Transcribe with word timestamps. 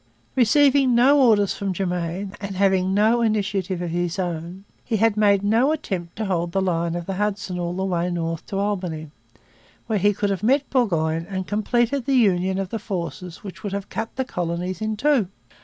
Receiving 0.35 0.95
no 0.95 1.21
orders 1.21 1.53
from 1.53 1.73
Germain, 1.73 2.33
and 2.41 2.55
having 2.55 2.91
no 2.91 3.21
initiative 3.21 3.83
of 3.83 3.91
his 3.91 4.17
own, 4.17 4.63
he 4.83 4.97
had 4.97 5.15
made 5.15 5.43
no 5.43 5.71
attempt 5.71 6.15
to 6.15 6.25
hold 6.25 6.53
the 6.53 6.59
line 6.59 6.95
of 6.95 7.05
the 7.05 7.13
Hudson 7.13 7.59
all 7.59 7.75
the 7.75 7.85
way 7.85 8.09
north 8.09 8.43
to 8.47 8.57
Albany, 8.57 9.11
where 9.85 9.99
he 9.99 10.11
could 10.11 10.31
have 10.31 10.41
met 10.41 10.67
Burgoyne 10.71 11.27
and 11.29 11.45
completed 11.45 12.05
the 12.05 12.15
union 12.15 12.57
of 12.57 12.69
the 12.69 12.79
forces 12.79 13.43
which 13.43 13.61
would 13.61 13.73
have 13.73 13.89
cut 13.89 14.15
the 14.15 14.25
Colonies 14.25 14.81
in 14.81 14.97
two. 14.97 15.27